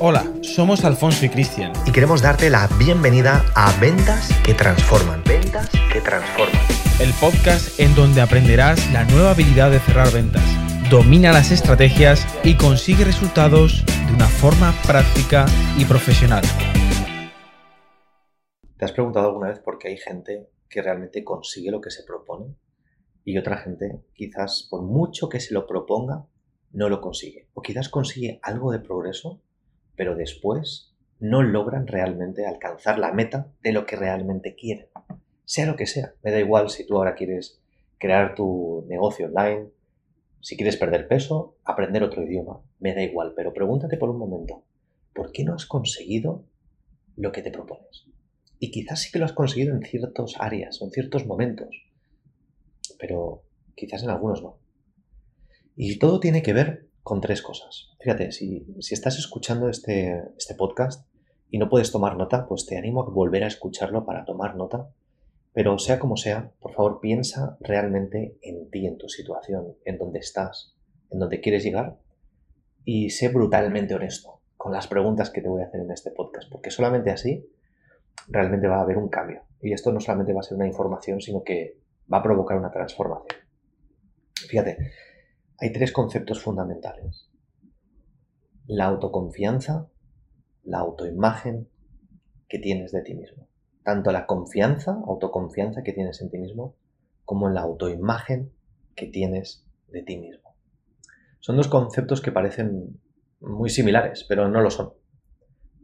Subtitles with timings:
[0.00, 1.72] Hola, somos Alfonso y Cristian.
[1.84, 5.24] Y queremos darte la bienvenida a Ventas que Transforman.
[5.24, 6.62] Ventas que Transforman.
[7.00, 10.44] El podcast en donde aprenderás la nueva habilidad de cerrar ventas.
[10.88, 15.46] Domina las estrategias y consigue resultados de una forma práctica
[15.76, 16.44] y profesional.
[18.76, 22.04] ¿Te has preguntado alguna vez por qué hay gente que realmente consigue lo que se
[22.04, 22.54] propone
[23.24, 26.24] y otra gente, quizás por mucho que se lo proponga,
[26.70, 27.48] no lo consigue?
[27.54, 29.40] O quizás consigue algo de progreso,
[29.98, 34.86] pero después no logran realmente alcanzar la meta de lo que realmente quieren.
[35.44, 36.14] Sea lo que sea.
[36.22, 37.60] Me da igual si tú ahora quieres
[37.98, 39.70] crear tu negocio online,
[40.40, 42.62] si quieres perder peso, aprender otro idioma.
[42.78, 44.62] Me da igual, pero pregúntate por un momento,
[45.12, 46.44] ¿por qué no has conseguido
[47.16, 48.06] lo que te propones?
[48.60, 51.88] Y quizás sí que lo has conseguido en ciertas áreas o en ciertos momentos,
[53.00, 53.42] pero
[53.74, 54.60] quizás en algunos no.
[55.74, 57.88] Y todo tiene que ver con tres cosas.
[58.00, 61.08] Fíjate, si, estás escuchando este, este podcast
[61.48, 64.90] y no puedes tomar nota, pues te animo a volver a escucharlo para tomar nota.
[65.54, 70.18] Pero sea como sea, por favor piensa realmente en ti, en tu situación, en dónde
[70.18, 70.76] estás,
[71.08, 71.96] en dónde quieres llegar
[72.84, 76.50] y sé brutalmente honesto con las preguntas que te voy a hacer en este podcast,
[76.52, 77.48] porque solamente así
[78.28, 79.44] realmente va a haber un cambio.
[79.62, 81.78] Y esto no solamente va a ser una información, sino que
[82.12, 83.40] va a provocar una transformación.
[84.34, 84.76] Fíjate,
[85.58, 87.28] hay tres conceptos fundamentales.
[88.66, 89.88] La autoconfianza,
[90.62, 91.68] la autoimagen
[92.48, 93.48] que tienes de ti mismo.
[93.82, 96.76] Tanto la confianza, autoconfianza que tienes en ti mismo,
[97.24, 98.52] como la autoimagen
[98.94, 100.54] que tienes de ti mismo.
[101.40, 103.00] Son dos conceptos que parecen
[103.40, 104.92] muy similares, pero no lo son.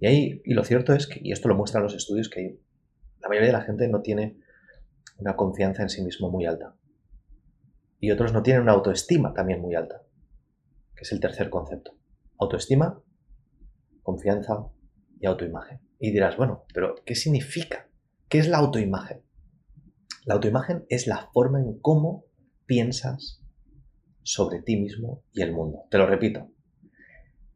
[0.00, 2.60] Y, ahí, y lo cierto es que, y esto lo muestran los estudios, que
[3.20, 4.38] la mayoría de la gente no tiene
[5.18, 6.76] una confianza en sí mismo muy alta
[8.04, 10.02] y otros no tienen una autoestima también muy alta,
[10.94, 11.96] que es el tercer concepto.
[12.38, 13.02] Autoestima,
[14.02, 14.66] confianza
[15.18, 15.80] y autoimagen.
[15.98, 17.88] Y dirás, bueno, pero ¿qué significa?
[18.28, 19.22] ¿Qué es la autoimagen?
[20.26, 22.26] La autoimagen es la forma en cómo
[22.66, 23.42] piensas
[24.22, 25.84] sobre ti mismo y el mundo.
[25.90, 26.50] Te lo repito.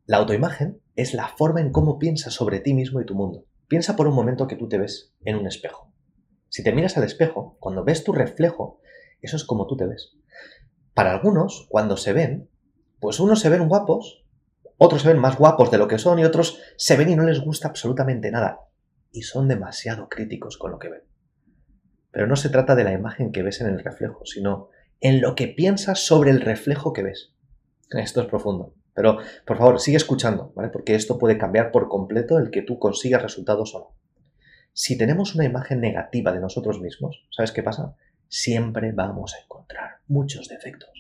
[0.07, 3.45] La autoimagen es la forma en cómo piensas sobre ti mismo y tu mundo.
[3.69, 5.93] Piensa por un momento que tú te ves en un espejo.
[6.49, 8.81] Si te miras al espejo, cuando ves tu reflejo,
[9.21, 10.18] eso es como tú te ves.
[10.99, 12.51] Para algunos, cuando se ven,
[12.99, 14.25] pues unos se ven guapos,
[14.79, 17.23] otros se ven más guapos de lo que son y otros se ven y no
[17.23, 18.63] les gusta absolutamente nada.
[19.13, 21.03] Y son demasiado críticos con lo que ven.
[22.11, 24.71] Pero no se trata de la imagen que ves en el reflejo, sino
[25.01, 27.33] en lo que piensas sobre el reflejo que ves.
[27.91, 28.75] Esto es profundo.
[28.93, 30.69] Pero, por favor, sigue escuchando, ¿vale?
[30.69, 33.97] Porque esto puede cambiar por completo el que tú consigas resultados o no.
[34.73, 37.95] Si tenemos una imagen negativa de nosotros mismos, ¿sabes qué pasa?
[38.29, 40.91] Siempre vamos a encontrar muchos defectos.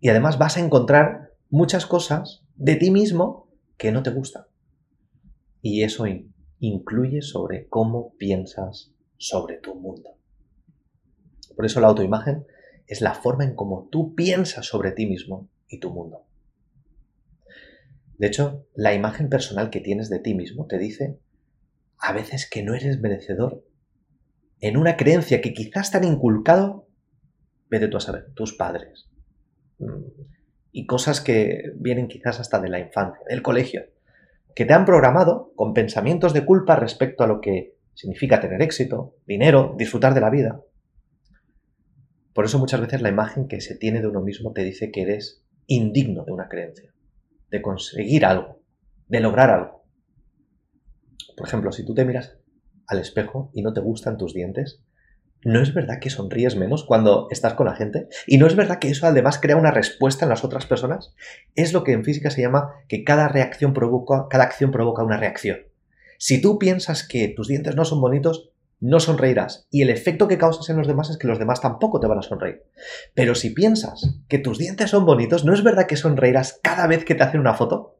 [0.00, 4.44] Y además vas a encontrar muchas cosas de ti mismo que no te gustan.
[5.62, 6.04] Y eso
[6.58, 10.16] incluye sobre cómo piensas sobre tu mundo.
[11.54, 12.46] Por eso la autoimagen
[12.86, 16.26] es la forma en cómo tú piensas sobre ti mismo y tu mundo.
[18.18, 21.18] De hecho, la imagen personal que tienes de ti mismo te dice
[21.98, 23.64] a veces que no eres merecedor
[24.60, 26.88] en una creencia que quizás te han inculcado,
[27.68, 29.08] vete tú a saber, tus padres.
[29.78, 30.02] Mm,
[30.72, 33.84] y cosas que vienen quizás hasta de la infancia, del colegio,
[34.54, 39.16] que te han programado con pensamientos de culpa respecto a lo que significa tener éxito,
[39.26, 40.60] dinero, disfrutar de la vida.
[42.32, 45.02] Por eso muchas veces la imagen que se tiene de uno mismo te dice que
[45.02, 46.92] eres indigno de una creencia,
[47.50, 48.60] de conseguir algo,
[49.08, 49.84] de lograr algo.
[51.36, 52.38] Por ejemplo, si tú te miras
[52.86, 54.80] al espejo y no te gustan tus dientes?
[55.44, 58.08] ¿No es verdad que sonríes menos cuando estás con la gente?
[58.26, 61.14] ¿Y no es verdad que eso además crea una respuesta en las otras personas?
[61.54, 65.18] Es lo que en física se llama que cada reacción provoca, cada acción provoca una
[65.18, 65.58] reacción.
[66.18, 69.66] Si tú piensas que tus dientes no son bonitos, no sonreirás.
[69.70, 72.18] Y el efecto que causas en los demás es que los demás tampoco te van
[72.18, 72.64] a sonreír.
[73.14, 77.04] Pero si piensas que tus dientes son bonitos, ¿no es verdad que sonreirás cada vez
[77.04, 77.95] que te hacen una foto?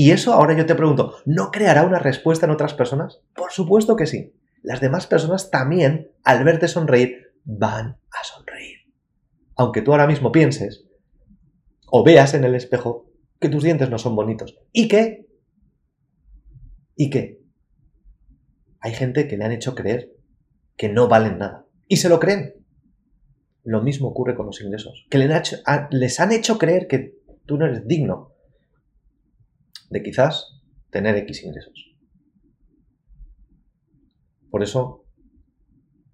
[0.00, 3.20] Y eso ahora yo te pregunto, ¿no creará una respuesta en otras personas?
[3.34, 4.32] Por supuesto que sí.
[4.62, 8.76] Las demás personas también, al verte sonreír, van a sonreír.
[9.56, 10.86] Aunque tú ahora mismo pienses
[11.88, 14.56] o veas en el espejo que tus dientes no son bonitos.
[14.70, 15.26] ¿Y qué?
[16.94, 17.40] ¿Y qué?
[18.78, 20.12] Hay gente que le han hecho creer
[20.76, 21.66] que no valen nada.
[21.88, 22.54] Y se lo creen.
[23.64, 25.08] Lo mismo ocurre con los ingresos.
[25.10, 25.18] Que
[25.90, 28.37] les han hecho creer que tú no eres digno
[29.90, 31.96] de quizás tener X ingresos.
[34.50, 35.04] Por eso,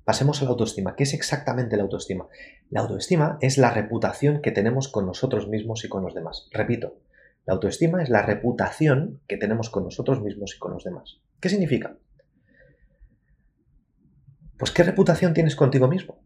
[0.05, 0.97] pasemos a la autoestima.
[0.97, 2.27] ¿Qué es exactamente la autoestima?
[2.71, 6.49] La autoestima es la reputación que tenemos con nosotros mismos y con los demás.
[6.53, 6.99] Repito,
[7.47, 11.21] La autoestima es la reputación que tenemos con nosotros mismos y con los demás.
[11.41, 11.99] ¿Qué significa?
[14.57, 16.25] Pues ¿qué reputación tienes contigo mismo?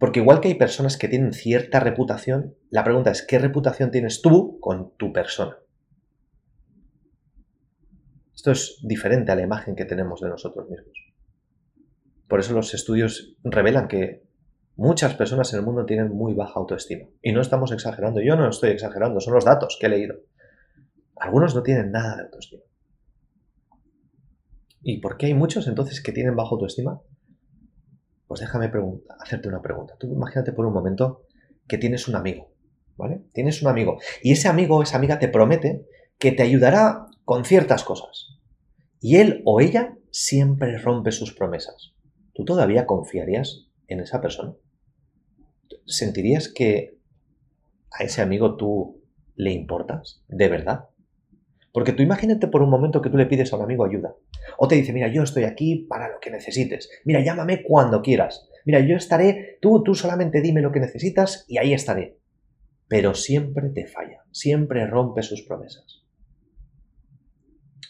[0.00, 4.20] Porque igual que hay personas que tienen cierta reputación, la pregunta es ¿qué reputación tienes
[4.20, 5.58] tú con tu persona?
[8.38, 10.96] Esto es diferente a la imagen que tenemos de nosotros mismos.
[12.28, 14.22] Por eso los estudios revelan que
[14.76, 17.08] muchas personas en el mundo tienen muy baja autoestima.
[17.20, 20.14] Y no estamos exagerando, yo no estoy exagerando, son los datos que he leído.
[21.16, 22.62] Algunos no tienen nada de autoestima.
[24.82, 27.00] ¿Y por qué hay muchos entonces que tienen baja autoestima?
[28.28, 28.70] Pues déjame
[29.18, 29.96] hacerte una pregunta.
[29.98, 31.24] Tú imagínate por un momento
[31.66, 32.52] que tienes un amigo,
[32.96, 33.20] ¿vale?
[33.32, 35.88] Tienes un amigo y ese amigo esa amiga te promete
[36.20, 38.38] que te ayudará con ciertas cosas.
[39.02, 41.92] Y él o ella siempre rompe sus promesas.
[42.32, 44.54] ¿Tú todavía confiarías en esa persona?
[45.84, 46.96] ¿Sentirías que
[47.90, 49.04] a ese amigo tú
[49.34, 50.24] le importas?
[50.26, 50.86] ¿De verdad?
[51.70, 54.14] Porque tú imagínate por un momento que tú le pides a un amigo ayuda.
[54.56, 56.88] O te dice, mira, yo estoy aquí para lo que necesites.
[57.04, 58.48] Mira, llámame cuando quieras.
[58.64, 62.16] Mira, yo estaré, tú, tú solamente dime lo que necesitas y ahí estaré.
[62.88, 66.07] Pero siempre te falla, siempre rompe sus promesas.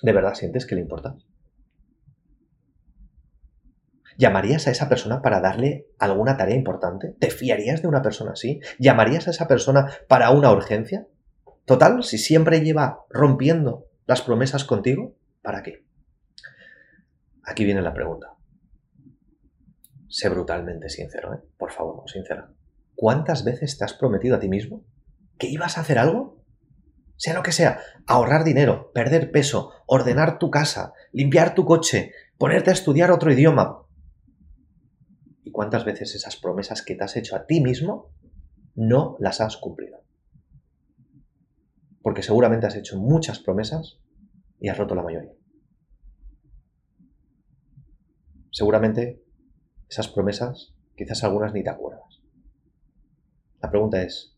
[0.03, 1.17] ¿De verdad sientes que le importa?
[4.17, 7.15] ¿Llamarías a esa persona para darle alguna tarea importante?
[7.21, 8.61] ¿Te fiarías de una persona así?
[8.79, 11.06] ¿Llamarías a esa persona para una urgencia?
[11.65, 15.85] Total, si siempre lleva rompiendo las promesas contigo, ¿para qué?
[17.45, 18.35] Aquí viene la pregunta.
[20.09, 21.39] Sé brutalmente sincero, ¿eh?
[21.56, 22.50] Por favor, sincera.
[22.97, 24.83] ¿Cuántas veces te has prometido a ti mismo
[25.39, 26.38] que ibas a hacer algo?
[27.19, 32.70] Sea lo que sea, ahorrar dinero, perder peso, ordenar tu casa, limpiar tu coche, ponerte
[32.70, 33.82] a estudiar otro idioma.
[35.44, 38.15] ¿Y cuántas veces esas promesas que te has hecho a ti mismo
[38.75, 39.99] no las has cumplido?
[42.09, 43.99] porque seguramente has hecho muchas promesas
[44.59, 45.35] y has roto la mayoría.
[48.50, 49.23] Seguramente
[49.91, 52.23] esas promesas, quizás algunas ni te acuerdas.
[53.61, 54.38] La pregunta es,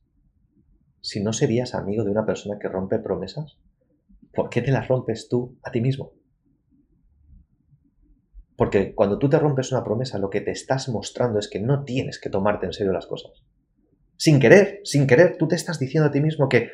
[1.01, 3.59] si no serías amigo de una persona que rompe promesas,
[4.33, 6.13] ¿por qué te las rompes tú a ti mismo?
[8.57, 11.85] Porque cuando tú te rompes una promesa, lo que te estás mostrando es que no
[11.85, 13.45] tienes que tomarte en serio las cosas.
[14.17, 16.69] Sin querer, sin querer, tú te estás diciendo a ti mismo que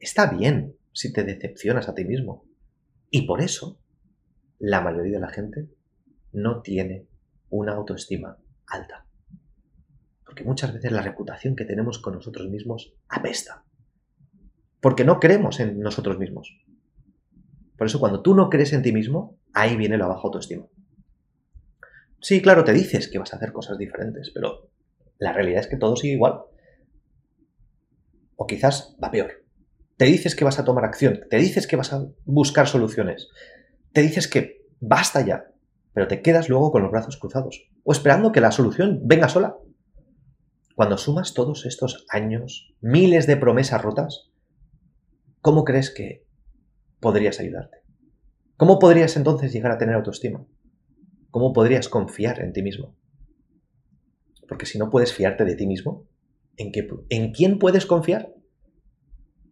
[0.00, 2.46] Está bien si te decepcionas a ti mismo.
[3.10, 3.80] Y por eso,
[4.58, 5.68] la mayoría de la gente
[6.32, 7.08] no tiene
[7.48, 9.06] una autoestima alta.
[10.24, 13.64] Porque muchas veces la reputación que tenemos con nosotros mismos apesta.
[14.80, 16.56] Porque no creemos en nosotros mismos.
[17.76, 20.66] Por eso cuando tú no crees en ti mismo, ahí viene la baja autoestima.
[22.20, 24.70] Sí, claro, te dices que vas a hacer cosas diferentes, pero
[25.18, 26.40] la realidad es que todo sigue igual.
[28.36, 29.44] O quizás va peor.
[29.96, 33.28] Te dices que vas a tomar acción, te dices que vas a buscar soluciones,
[33.92, 35.50] te dices que basta ya,
[35.92, 39.56] pero te quedas luego con los brazos cruzados o esperando que la solución venga sola.
[40.76, 44.30] Cuando sumas todos estos años, miles de promesas rotas,
[45.48, 46.26] ¿cómo crees que
[47.00, 47.78] podrías ayudarte?
[48.58, 50.44] ¿Cómo podrías entonces llegar a tener autoestima?
[51.30, 52.94] ¿Cómo podrías confiar en ti mismo?
[54.46, 56.06] Porque si no puedes fiarte de ti mismo,
[56.58, 58.34] ¿en, qué, ¿en quién puedes confiar?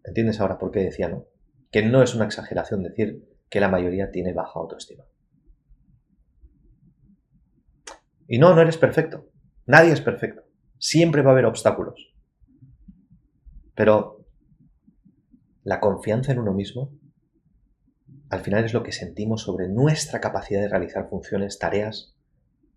[0.04, 1.28] ¿Entiendes ahora por qué decía, no?
[1.72, 5.06] Que no es una exageración decir que la mayoría tiene baja autoestima.
[8.28, 9.30] Y no, no eres perfecto.
[9.64, 10.42] Nadie es perfecto.
[10.78, 12.12] Siempre va a haber obstáculos.
[13.74, 14.15] Pero
[15.66, 16.92] la confianza en uno mismo
[18.30, 22.14] al final es lo que sentimos sobre nuestra capacidad de realizar funciones, tareas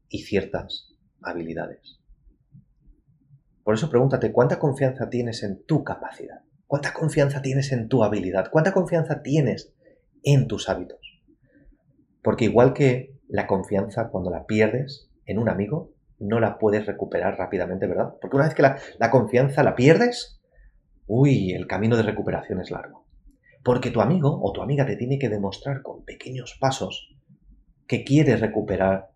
[0.07, 1.99] y ciertas habilidades.
[3.63, 6.41] Por eso pregúntate, ¿cuánta confianza tienes en tu capacidad?
[6.65, 8.49] ¿Cuánta confianza tienes en tu habilidad?
[8.49, 9.71] ¿Cuánta confianza tienes
[10.23, 11.21] en tus hábitos?
[12.23, 17.37] Porque igual que la confianza cuando la pierdes en un amigo, no la puedes recuperar
[17.37, 18.15] rápidamente, ¿verdad?
[18.19, 20.38] Porque una vez que la, la confianza la pierdes,
[21.09, 23.05] uy, el camino de recuperación es largo.
[23.63, 27.15] Porque tu amigo o tu amiga te tiene que demostrar con pequeños pasos
[27.87, 29.09] que quiere recuperar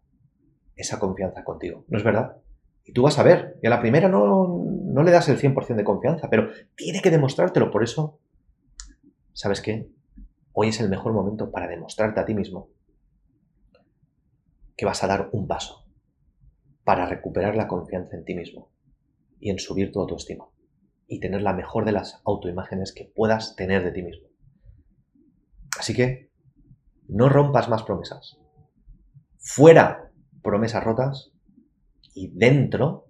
[0.76, 1.86] esa confianza contigo.
[1.88, 2.38] ¿No es verdad?
[2.84, 5.76] Y tú vas a ver, y a la primera no, no le das el 100%
[5.76, 7.70] de confianza, pero tiene que demostrártelo.
[7.70, 8.20] Por eso,
[9.32, 9.88] ¿sabes qué?
[10.52, 12.70] Hoy es el mejor momento para demostrarte a ti mismo
[14.76, 15.86] que vas a dar un paso
[16.84, 18.72] para recuperar la confianza en ti mismo
[19.40, 20.46] y en subir tu autoestima
[21.14, 24.28] y tener la mejor de las autoimágenes que puedas tener de ti mismo.
[25.80, 26.32] Así que
[27.08, 28.40] no rompas más promesas.
[29.38, 31.32] Fuera promesas rotas
[32.16, 33.06] y dentro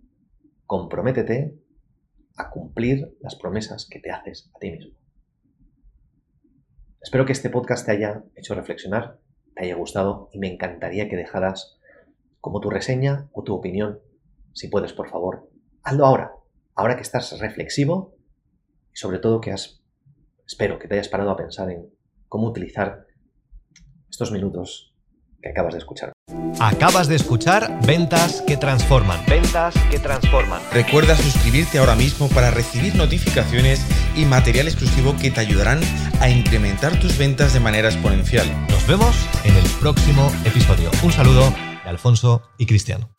[0.65, 1.57] comprométete
[2.35, 4.97] a cumplir las promesas que te haces a ti mismo.
[7.01, 9.19] Espero que este podcast te haya hecho reflexionar,
[9.55, 11.79] te haya gustado y me encantaría que dejaras
[12.41, 13.99] como tu reseña o tu opinión.
[14.51, 15.49] Si puedes, por favor,
[15.83, 16.33] hazlo ahora,
[16.75, 18.15] ahora que estás reflexivo
[18.93, 19.81] y sobre todo que has,
[20.45, 21.89] espero que te hayas parado a pensar en
[22.27, 23.05] cómo utilizar
[24.09, 24.93] estos minutos
[25.41, 26.13] que acabas de escuchar.
[26.59, 29.19] Acabas de escuchar Ventas que Transforman.
[29.27, 30.61] Ventas que Transforman.
[30.71, 35.81] Recuerda suscribirte ahora mismo para recibir notificaciones y material exclusivo que te ayudarán
[36.21, 38.47] a incrementar tus ventas de manera exponencial.
[38.69, 40.89] Nos vemos en el próximo episodio.
[41.03, 41.49] Un saludo
[41.83, 43.09] de Alfonso y Cristiano.